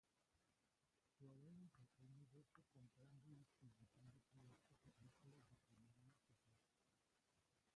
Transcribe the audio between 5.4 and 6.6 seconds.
de primera necesidad.